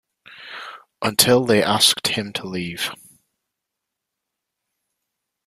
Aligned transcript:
Until 1.03 1.45
they 1.45 1.61
asked 1.61 2.07
him 2.07 2.33
to 2.33 2.47
leave. 2.47 2.89